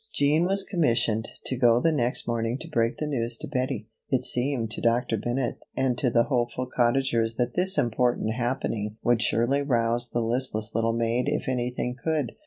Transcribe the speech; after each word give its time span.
Jean 0.15 0.45
was 0.45 0.63
commissioned 0.63 1.29
to 1.45 1.55
go 1.55 1.79
the 1.79 1.91
next 1.91 2.27
morning 2.27 2.57
to 2.57 2.67
break 2.67 2.97
the 2.97 3.05
news 3.05 3.37
to 3.37 3.47
Bettie. 3.47 3.87
It 4.09 4.23
seemed 4.23 4.71
to 4.71 4.81
Dr. 4.81 5.15
Bennett 5.15 5.59
and 5.77 5.95
to 5.99 6.09
the 6.09 6.23
hopeful 6.23 6.65
Cottagers 6.65 7.35
that 7.35 7.53
this 7.53 7.77
important 7.77 8.33
happening 8.33 8.97
would 9.03 9.21
surely 9.21 9.61
rouse 9.61 10.09
the 10.09 10.21
listless 10.23 10.73
little 10.73 10.93
maid 10.93 11.29
if 11.29 11.47
anything 11.47 11.95
could. 12.03 12.31